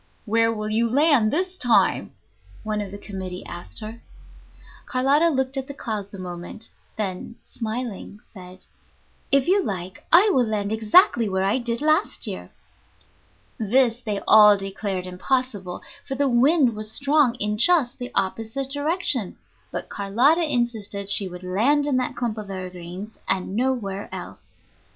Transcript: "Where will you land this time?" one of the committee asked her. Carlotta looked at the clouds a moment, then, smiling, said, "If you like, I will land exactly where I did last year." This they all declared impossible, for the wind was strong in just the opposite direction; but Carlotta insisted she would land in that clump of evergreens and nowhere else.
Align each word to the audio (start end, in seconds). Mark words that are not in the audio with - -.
"Where 0.25 0.51
will 0.51 0.67
you 0.71 0.89
land 0.89 1.29
this 1.31 1.55
time?" 1.55 2.13
one 2.63 2.81
of 2.81 2.89
the 2.89 2.97
committee 2.97 3.45
asked 3.45 3.81
her. 3.81 4.01
Carlotta 4.87 5.29
looked 5.29 5.57
at 5.57 5.67
the 5.67 5.75
clouds 5.75 6.11
a 6.15 6.17
moment, 6.17 6.71
then, 6.97 7.35
smiling, 7.43 8.19
said, 8.31 8.65
"If 9.31 9.47
you 9.47 9.61
like, 9.63 10.03
I 10.11 10.31
will 10.33 10.47
land 10.47 10.71
exactly 10.71 11.29
where 11.29 11.43
I 11.43 11.59
did 11.59 11.83
last 11.83 12.25
year." 12.25 12.49
This 13.59 13.99
they 14.01 14.21
all 14.27 14.57
declared 14.57 15.05
impossible, 15.05 15.83
for 16.07 16.15
the 16.15 16.27
wind 16.27 16.75
was 16.75 16.91
strong 16.91 17.35
in 17.35 17.59
just 17.59 17.99
the 17.99 18.11
opposite 18.15 18.71
direction; 18.71 19.37
but 19.69 19.87
Carlotta 19.89 20.51
insisted 20.51 21.11
she 21.11 21.27
would 21.27 21.43
land 21.43 21.85
in 21.85 21.97
that 21.97 22.15
clump 22.15 22.39
of 22.39 22.49
evergreens 22.49 23.19
and 23.27 23.55
nowhere 23.55 24.09
else. 24.11 24.49